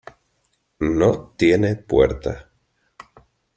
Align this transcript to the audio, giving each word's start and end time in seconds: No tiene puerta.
No 0.79 1.35
tiene 1.37 1.75
puerta. 1.75 2.49